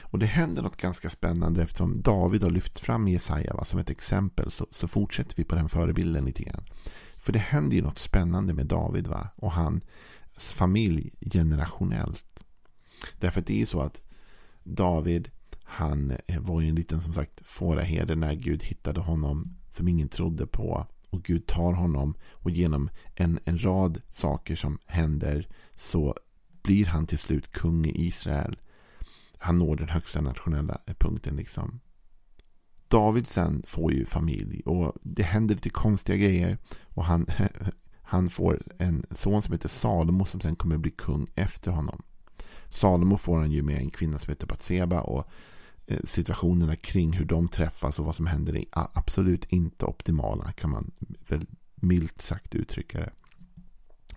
Och 0.00 0.18
det 0.18 0.26
händer 0.26 0.62
något 0.62 0.76
ganska 0.76 1.10
spännande 1.10 1.62
eftersom 1.62 2.02
David 2.02 2.42
har 2.42 2.50
lyft 2.50 2.80
fram 2.80 3.08
Jesaja 3.08 3.54
va, 3.54 3.64
som 3.64 3.78
ett 3.78 3.90
exempel 3.90 4.50
så, 4.50 4.66
så 4.70 4.88
fortsätter 4.88 5.36
vi 5.36 5.44
på 5.44 5.54
den 5.54 5.68
förebilden 5.68 6.24
lite 6.24 6.42
grann. 6.42 6.64
För 7.16 7.32
det 7.32 7.38
händer 7.38 7.76
ju 7.76 7.82
något 7.82 7.98
spännande 7.98 8.54
med 8.54 8.66
David 8.66 9.06
va? 9.06 9.28
och 9.36 9.52
han 9.52 9.80
familj 10.36 11.12
generationellt. 11.20 12.24
Därför 13.20 13.40
att 13.40 13.46
det 13.46 13.54
är 13.54 13.58
ju 13.58 13.66
så 13.66 13.80
att 13.80 14.02
David, 14.62 15.30
han 15.64 16.12
eh, 16.26 16.40
var 16.40 16.60
ju 16.60 16.68
en 16.68 16.74
liten 16.74 17.02
som 17.02 17.12
sagt 17.12 17.48
fåraherde 17.48 18.14
när 18.14 18.34
Gud 18.34 18.62
hittade 18.62 19.00
honom 19.00 19.56
som 19.70 19.88
ingen 19.88 20.08
trodde 20.08 20.46
på. 20.46 20.86
Och 21.10 21.22
Gud 21.22 21.46
tar 21.46 21.72
honom 21.72 22.14
och 22.30 22.50
genom 22.50 22.90
en, 23.14 23.38
en 23.44 23.64
rad 23.64 24.00
saker 24.10 24.56
som 24.56 24.78
händer 24.86 25.48
så 25.74 26.14
blir 26.62 26.86
han 26.86 27.06
till 27.06 27.18
slut 27.18 27.52
kung 27.52 27.86
i 27.86 28.06
Israel. 28.06 28.56
Han 29.38 29.58
når 29.58 29.76
den 29.76 29.88
högsta 29.88 30.20
nationella 30.20 30.78
eh, 30.86 30.94
punkten 30.94 31.36
liksom. 31.36 31.80
David 32.88 33.26
sen 33.26 33.62
får 33.66 33.92
ju 33.92 34.06
familj 34.06 34.62
och 34.64 34.92
det 35.02 35.22
händer 35.22 35.54
lite 35.54 35.70
konstiga 35.70 36.16
grejer. 36.16 36.58
Och 36.84 37.04
han, 37.04 37.26
han 38.08 38.30
får 38.30 38.62
en 38.78 39.04
son 39.10 39.42
som 39.42 39.52
heter 39.52 39.68
Salomo 39.68 40.24
som 40.24 40.40
sen 40.40 40.56
kommer 40.56 40.76
bli 40.76 40.90
kung 40.90 41.26
efter 41.34 41.70
honom. 41.70 42.02
Salomo 42.68 43.16
får 43.16 43.38
han 43.38 43.50
ju 43.50 43.62
med 43.62 43.78
en 43.78 43.90
kvinna 43.90 44.18
som 44.18 44.30
heter 44.30 44.46
Batseba 44.46 45.00
och 45.00 45.28
eh, 45.86 46.00
situationerna 46.04 46.76
kring 46.76 47.12
hur 47.12 47.24
de 47.24 47.48
träffas 47.48 47.98
och 47.98 48.04
vad 48.04 48.14
som 48.14 48.26
händer 48.26 48.56
är 48.56 48.64
absolut 48.72 49.44
inte 49.44 49.86
optimala 49.86 50.52
kan 50.52 50.70
man 50.70 50.90
väl 51.28 51.46
milt 51.74 52.22
sagt 52.22 52.54
uttrycka 52.54 52.98
det. 52.98 53.12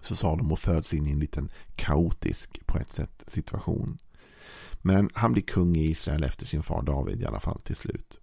Så 0.01 0.15
Salomo 0.15 0.55
föds 0.55 0.93
in 0.93 1.07
i 1.07 1.11
en 1.11 1.19
liten 1.19 1.51
kaotisk 1.75 2.59
på 2.65 2.77
ett 2.77 2.93
sätt 2.93 3.23
situation. 3.27 3.97
Men 4.81 5.09
han 5.13 5.31
blir 5.31 5.43
kung 5.43 5.75
i 5.75 5.89
Israel 5.89 6.23
efter 6.23 6.45
sin 6.45 6.63
far 6.63 6.81
David 6.81 7.21
i 7.21 7.25
alla 7.25 7.39
fall 7.39 7.61
till 7.61 7.75
slut. 7.75 8.19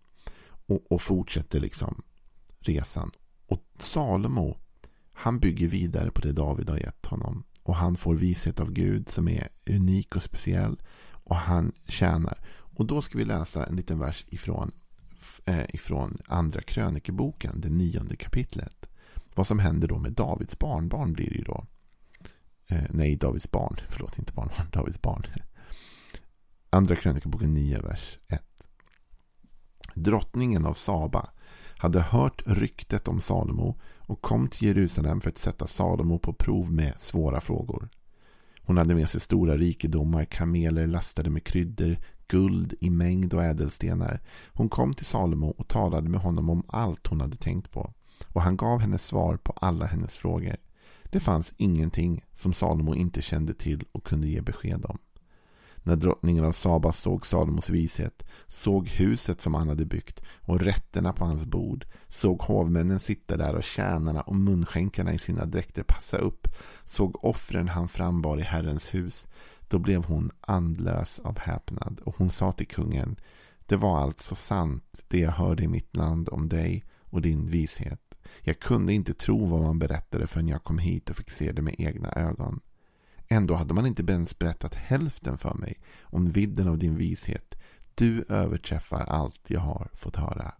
Och, 0.66 0.92
och 0.92 1.02
fortsätter 1.02 1.60
liksom 1.60 2.02
resan. 2.58 3.10
Och 3.46 3.62
Salomo, 3.78 4.58
han 5.16 5.38
bygger 5.38 5.68
vidare 5.68 6.10
på 6.10 6.20
det 6.20 6.32
David 6.32 6.70
har 6.70 6.78
gett 6.78 7.06
honom. 7.06 7.44
Och 7.62 7.76
han 7.76 7.96
får 7.96 8.14
vishet 8.14 8.60
av 8.60 8.72
Gud 8.72 9.08
som 9.08 9.28
är 9.28 9.48
unik 9.66 10.16
och 10.16 10.22
speciell. 10.22 10.82
Och 11.12 11.36
han 11.36 11.72
tjänar. 11.88 12.38
Och 12.48 12.86
då 12.86 13.02
ska 13.02 13.18
vi 13.18 13.24
läsa 13.24 13.66
en 13.66 13.76
liten 13.76 13.98
vers 13.98 14.24
ifrån, 14.28 14.72
eh, 15.44 15.74
ifrån 15.74 16.18
andra 16.26 16.60
krönikeboken, 16.60 17.60
det 17.60 17.68
nionde 17.68 18.16
kapitlet. 18.16 18.88
Vad 19.34 19.46
som 19.46 19.58
händer 19.58 19.88
då 19.88 19.98
med 19.98 20.12
Davids 20.12 20.58
barnbarn 20.58 21.12
blir 21.12 21.30
det 21.30 21.36
ju 21.36 21.44
då. 21.44 21.66
Eh, 22.66 22.84
nej, 22.90 23.16
Davids 23.16 23.50
barn. 23.50 23.76
Förlåt, 23.88 24.18
inte 24.18 24.32
barnbarn. 24.32 24.66
Davids 24.72 25.02
barn. 25.02 25.26
Andra 26.70 26.96
krönikeboken 26.96 27.54
9, 27.54 27.80
vers 27.80 28.18
1. 28.28 28.42
Drottningen 29.94 30.66
av 30.66 30.74
Saba 30.74 31.30
hade 31.78 32.00
hört 32.00 32.42
ryktet 32.46 33.08
om 33.08 33.20
Salomo 33.20 33.80
och 34.06 34.22
kom 34.22 34.48
till 34.48 34.66
Jerusalem 34.68 35.20
för 35.20 35.30
att 35.30 35.38
sätta 35.38 35.66
Salomo 35.66 36.18
på 36.18 36.32
prov 36.32 36.72
med 36.72 37.00
svåra 37.00 37.40
frågor. 37.40 37.88
Hon 38.62 38.76
hade 38.76 38.94
med 38.94 39.08
sig 39.08 39.20
stora 39.20 39.56
rikedomar, 39.56 40.24
kameler 40.24 40.86
lastade 40.86 41.30
med 41.30 41.44
kryddor, 41.44 41.98
guld 42.28 42.74
i 42.80 42.90
mängd 42.90 43.34
och 43.34 43.44
ädelstenar. 43.44 44.20
Hon 44.52 44.68
kom 44.68 44.94
till 44.94 45.06
Salomo 45.06 45.46
och 45.46 45.68
talade 45.68 46.08
med 46.08 46.20
honom 46.20 46.50
om 46.50 46.62
allt 46.68 47.06
hon 47.06 47.20
hade 47.20 47.36
tänkt 47.36 47.70
på. 47.70 47.92
Och 48.26 48.42
han 48.42 48.56
gav 48.56 48.80
henne 48.80 48.98
svar 48.98 49.36
på 49.36 49.52
alla 49.52 49.86
hennes 49.86 50.16
frågor. 50.16 50.56
Det 51.04 51.20
fanns 51.20 51.52
ingenting 51.56 52.24
som 52.34 52.52
Salomo 52.52 52.94
inte 52.94 53.22
kände 53.22 53.54
till 53.54 53.84
och 53.92 54.04
kunde 54.04 54.28
ge 54.28 54.40
besked 54.40 54.84
om. 54.84 54.98
När 55.86 55.96
drottningen 55.96 56.44
av 56.44 56.52
Saba 56.52 56.92
såg 56.92 57.26
Salomos 57.26 57.70
vishet, 57.70 58.26
såg 58.46 58.88
huset 58.88 59.40
som 59.40 59.54
han 59.54 59.68
hade 59.68 59.84
byggt 59.84 60.22
och 60.40 60.60
rätterna 60.60 61.12
på 61.12 61.24
hans 61.24 61.44
bord, 61.44 61.86
såg 62.08 62.42
hovmännen 62.42 63.00
sitta 63.00 63.36
där 63.36 63.56
och 63.56 63.62
tjänarna 63.62 64.20
och 64.20 64.36
munskänkarna 64.36 65.12
i 65.12 65.18
sina 65.18 65.44
dräkter 65.44 65.82
passa 65.82 66.18
upp, 66.18 66.48
såg 66.84 67.24
offren 67.24 67.68
han 67.68 67.88
frambar 67.88 68.38
i 68.38 68.42
Herrens 68.42 68.94
hus, 68.94 69.26
då 69.68 69.78
blev 69.78 70.04
hon 70.04 70.30
andlös 70.40 71.18
av 71.18 71.38
häpnad 71.38 72.00
och 72.04 72.16
hon 72.16 72.30
sa 72.30 72.52
till 72.52 72.68
kungen, 72.68 73.16
det 73.66 73.76
var 73.76 73.98
alltså 73.98 74.34
sant 74.34 75.04
det 75.08 75.18
jag 75.18 75.32
hörde 75.32 75.62
i 75.62 75.68
mitt 75.68 75.96
land 75.96 76.28
om 76.28 76.48
dig 76.48 76.84
och 77.00 77.22
din 77.22 77.46
vishet. 77.46 78.00
Jag 78.40 78.60
kunde 78.60 78.92
inte 78.92 79.14
tro 79.14 79.46
vad 79.46 79.62
man 79.62 79.78
berättade 79.78 80.26
förrän 80.26 80.48
jag 80.48 80.64
kom 80.64 80.78
hit 80.78 81.10
och 81.10 81.16
fick 81.16 81.30
se 81.30 81.52
det 81.52 81.62
med 81.62 81.74
egna 81.78 82.12
ögon. 82.12 82.60
Ändå 83.28 83.54
hade 83.54 83.74
man 83.74 83.86
inte 83.86 84.12
ens 84.12 84.38
berättat 84.38 84.74
hälften 84.74 85.38
för 85.38 85.54
mig 85.54 85.80
om 86.02 86.30
vidden 86.30 86.68
av 86.68 86.78
din 86.78 86.96
vishet. 86.96 87.54
Du 87.94 88.24
överträffar 88.28 89.00
allt 89.00 89.50
jag 89.50 89.60
har 89.60 89.88
fått 89.94 90.16
höra. 90.16 90.52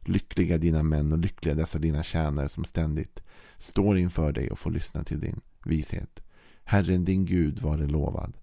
Lyckliga 0.00 0.58
dina 0.58 0.82
män 0.82 1.12
och 1.12 1.18
lyckliga 1.18 1.54
dessa 1.54 1.78
dina 1.78 2.02
tjänare 2.02 2.48
som 2.48 2.64
ständigt 2.64 3.22
står 3.56 3.98
inför 3.98 4.32
dig 4.32 4.50
och 4.50 4.58
får 4.58 4.70
lyssna 4.70 5.04
till 5.04 5.20
din 5.20 5.40
vishet. 5.64 6.20
Herren 6.64 7.04
din 7.04 7.24
Gud 7.24 7.58
var 7.58 7.78
det 7.78 7.86
lovad. 7.86 8.36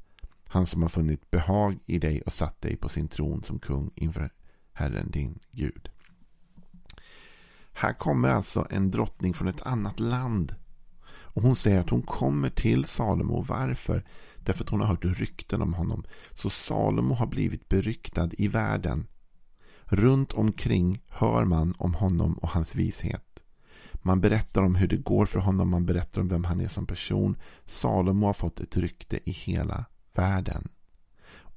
Han 0.48 0.66
som 0.66 0.82
har 0.82 0.90
funnit 0.90 1.32
behag 1.32 1.80
i 1.86 2.00
dig 2.00 2.22
och 2.22 2.34
satt 2.34 2.62
dig 2.62 2.76
på 2.76 2.90
sin 2.90 3.08
tron 3.08 3.44
som 3.44 3.60
kung 3.60 3.92
inför 3.96 4.34
Herren 4.74 5.12
din 5.12 5.40
Gud. 5.52 5.90
Här 7.74 7.94
kommer 7.94 8.30
alltså 8.30 8.68
en 8.70 8.92
drottning 8.92 9.34
från 9.34 9.48
ett 9.48 9.62
annat 9.62 10.00
land 10.00 10.56
och 11.34 11.42
hon 11.42 11.56
säger 11.56 11.80
att 11.80 11.90
hon 11.90 12.02
kommer 12.02 12.50
till 12.50 12.86
Salomo. 12.86 13.42
Varför? 13.42 14.04
Därför 14.36 14.64
att 14.64 14.70
hon 14.70 14.80
har 14.80 14.88
hört 14.88 15.06
rykten 15.06 15.62
om 15.62 15.74
honom. 15.74 16.04
Så 16.34 16.50
Salomo 16.50 17.14
har 17.14 17.28
blivit 17.28 17.70
beryktad 17.70 18.30
i 18.38 18.48
världen. 18.48 19.08
Runt 19.84 20.34
omkring 20.34 21.02
hör 21.10 21.46
man 21.46 21.74
om 21.78 21.94
honom 21.94 22.34
och 22.34 22.50
hans 22.50 22.76
vishet. 22.76 23.40
Man 23.94 24.22
berättar 24.22 24.64
om 24.64 24.76
hur 24.76 24.88
det 24.88 24.98
går 24.98 25.26
för 25.26 25.40
honom. 25.40 25.70
Man 25.70 25.86
berättar 25.86 26.22
om 26.22 26.28
vem 26.28 26.44
han 26.44 26.62
är 26.62 26.68
som 26.68 26.86
person. 26.86 27.38
Salomo 27.66 28.26
har 28.26 28.34
fått 28.34 28.60
ett 28.60 28.78
rykte 28.78 29.20
i 29.30 29.32
hela 29.32 29.86
världen. 30.14 30.68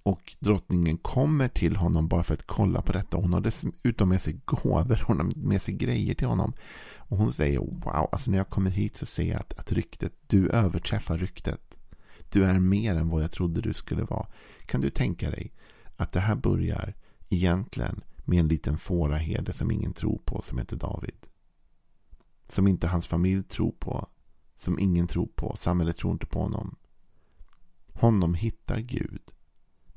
Och 0.03 0.37
drottningen 0.39 0.99
kommer 0.99 1.49
till 1.49 1.77
honom 1.77 2.09
bara 2.09 2.23
för 2.23 2.35
att 2.35 2.47
kolla 2.47 2.83
på 2.83 2.93
detta. 2.93 3.17
Hon 3.17 3.33
har 3.33 3.41
dessutom 3.41 4.09
med 4.09 4.23
sig 4.23 4.41
gåvor. 4.45 5.03
Hon 5.07 5.17
har 5.17 5.33
med 5.37 5.63
sig 5.63 5.75
grejer 5.75 6.15
till 6.15 6.27
honom. 6.27 6.53
Och 6.97 7.19
hon 7.19 7.33
säger 7.33 7.59
wow, 7.59 8.09
alltså 8.13 8.31
när 8.31 8.39
jag 8.39 8.49
kommer 8.49 8.71
hit 8.71 8.97
så 8.97 9.07
ser 9.07 9.23
jag 9.23 9.41
att, 9.41 9.59
att 9.59 9.73
ryktet, 9.73 10.13
du 10.27 10.51
överträffar 10.51 11.19
ryktet. 11.19 11.75
Du 12.33 12.45
är 12.45 12.59
mer 12.59 12.95
än 12.95 13.09
vad 13.09 13.23
jag 13.23 13.33
trodde 13.33 13.61
du 13.61 13.75
skulle 13.75 14.03
vara. 14.03 14.27
Kan 14.67 14.81
du 14.81 14.91
tänka 14.91 15.31
dig 15.31 15.53
att 15.97 16.13
det 16.13 16.21
här 16.21 16.35
börjar 16.35 16.95
egentligen 17.29 18.01
med 18.17 18.39
en 18.39 18.49
liten 18.49 18.79
fåraherde 18.79 19.53
som 19.53 19.71
ingen 19.71 19.93
tror 19.93 20.19
på 20.25 20.43
som 20.43 20.59
heter 20.59 20.77
David. 20.77 21.27
Som 22.45 22.69
inte 22.69 22.87
hans 22.87 23.07
familj 23.07 23.43
tror 23.43 23.73
på. 23.73 24.09
Som 24.59 24.79
ingen 24.79 25.07
tror 25.07 25.29
på. 25.35 25.57
Samhället 25.57 25.97
tror 25.97 26.13
inte 26.13 26.27
på 26.27 26.43
honom. 26.43 26.77
Honom 27.93 28.35
hittar 28.35 28.81
Gud 28.81 29.23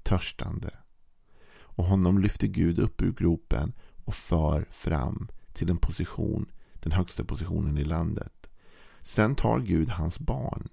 törstande. 0.05 0.69
Och 1.57 1.85
honom 1.85 2.17
lyfter 2.17 2.47
Gud 2.47 2.79
upp 2.79 3.01
ur 3.01 3.11
gropen 3.11 3.73
och 4.05 4.15
för 4.15 4.65
fram 4.71 5.27
till 5.53 5.69
en 5.69 5.77
position, 5.77 6.45
den 6.73 6.91
högsta 6.91 7.23
positionen 7.23 7.77
i 7.77 7.83
landet. 7.83 8.49
Sen 9.01 9.35
tar 9.35 9.59
Gud 9.59 9.89
hans 9.89 10.19
barn 10.19 10.67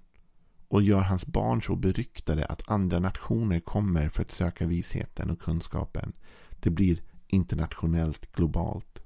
och 0.67 0.81
gör 0.81 1.01
hans 1.01 1.25
barn 1.25 1.61
så 1.61 1.75
beryktade 1.75 2.45
att 2.45 2.69
andra 2.69 2.99
nationer 2.99 3.59
kommer 3.59 4.09
för 4.09 4.21
att 4.21 4.31
söka 4.31 4.67
visheten 4.67 5.29
och 5.29 5.41
kunskapen. 5.41 6.13
Det 6.49 6.69
blir 6.69 7.01
internationellt, 7.27 8.35
globalt. 8.35 9.03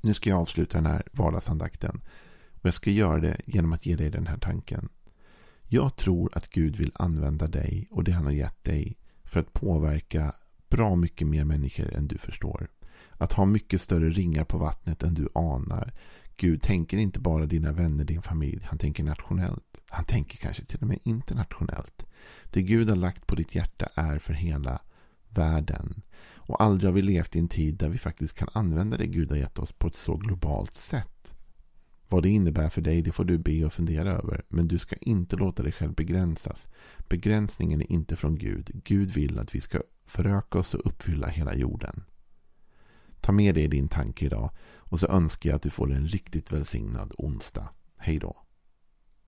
Nu 0.00 0.14
ska 0.14 0.30
jag 0.30 0.38
avsluta 0.38 0.78
den 0.78 0.86
här 0.86 1.02
vardagsandakten. 1.12 2.00
Och 2.50 2.66
jag 2.66 2.74
ska 2.74 2.90
göra 2.90 3.20
det 3.20 3.40
genom 3.46 3.72
att 3.72 3.86
ge 3.86 3.96
dig 3.96 4.10
den 4.10 4.26
här 4.26 4.38
tanken. 4.38 4.88
Jag 5.72 5.96
tror 5.96 6.30
att 6.36 6.50
Gud 6.50 6.76
vill 6.76 6.92
använda 6.94 7.48
dig 7.48 7.88
och 7.90 8.04
det 8.04 8.12
han 8.12 8.24
har 8.24 8.32
gett 8.32 8.64
dig 8.64 8.96
för 9.24 9.40
att 9.40 9.52
påverka 9.52 10.34
bra 10.70 10.96
mycket 10.96 11.26
mer 11.26 11.44
människor 11.44 11.94
än 11.94 12.08
du 12.08 12.18
förstår. 12.18 12.68
Att 13.10 13.32
ha 13.32 13.44
mycket 13.44 13.80
större 13.80 14.10
ringar 14.10 14.44
på 14.44 14.58
vattnet 14.58 15.02
än 15.02 15.14
du 15.14 15.28
anar. 15.34 15.92
Gud 16.36 16.62
tänker 16.62 16.98
inte 16.98 17.20
bara 17.20 17.46
dina 17.46 17.72
vänner, 17.72 18.04
din 18.04 18.22
familj. 18.22 18.60
Han 18.64 18.78
tänker 18.78 19.04
nationellt. 19.04 19.80
Han 19.88 20.04
tänker 20.04 20.38
kanske 20.38 20.64
till 20.64 20.80
och 20.80 20.86
med 20.86 20.98
internationellt. 21.02 22.06
Det 22.50 22.62
Gud 22.62 22.88
har 22.88 22.96
lagt 22.96 23.26
på 23.26 23.34
ditt 23.34 23.54
hjärta 23.54 23.88
är 23.94 24.18
för 24.18 24.34
hela 24.34 24.80
världen. 25.28 26.02
Och 26.34 26.62
aldrig 26.62 26.88
har 26.88 26.94
vi 26.94 27.02
levt 27.02 27.36
i 27.36 27.38
en 27.38 27.48
tid 27.48 27.74
där 27.74 27.88
vi 27.88 27.98
faktiskt 27.98 28.34
kan 28.34 28.48
använda 28.52 28.96
det 28.96 29.06
Gud 29.06 29.30
har 29.30 29.38
gett 29.38 29.58
oss 29.58 29.72
på 29.72 29.86
ett 29.86 29.96
så 29.96 30.16
globalt 30.16 30.76
sätt. 30.76 31.19
Vad 32.10 32.22
det 32.22 32.28
innebär 32.28 32.68
för 32.68 32.80
dig 32.80 33.02
det 33.02 33.12
får 33.12 33.24
du 33.24 33.38
be 33.38 33.64
och 33.64 33.72
fundera 33.72 34.12
över. 34.12 34.42
Men 34.48 34.68
du 34.68 34.78
ska 34.78 34.96
inte 34.96 35.36
låta 35.36 35.62
dig 35.62 35.72
själv 35.72 35.94
begränsas. 35.94 36.68
Begränsningen 37.08 37.80
är 37.80 37.92
inte 37.92 38.16
från 38.16 38.38
Gud. 38.38 38.70
Gud 38.84 39.10
vill 39.10 39.38
att 39.38 39.54
vi 39.54 39.60
ska 39.60 39.80
föröka 40.04 40.58
oss 40.58 40.74
och 40.74 40.86
uppfylla 40.86 41.28
hela 41.28 41.54
jorden. 41.54 42.04
Ta 43.20 43.32
med 43.32 43.54
dig 43.54 43.68
din 43.68 43.88
tanke 43.88 44.26
idag 44.26 44.50
och 44.76 45.00
så 45.00 45.06
önskar 45.06 45.50
jag 45.50 45.56
att 45.56 45.62
du 45.62 45.70
får 45.70 45.92
en 45.92 46.06
riktigt 46.06 46.52
välsignad 46.52 47.14
onsdag. 47.18 47.68
Hej 47.96 48.18
då. 48.18 48.36